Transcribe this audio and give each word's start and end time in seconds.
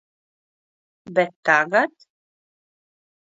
Bet 1.17 1.33
tagad... 1.45 1.91